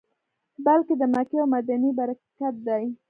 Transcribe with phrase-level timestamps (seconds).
[0.65, 2.83] بلکې د مکې او مدینې برکت دی.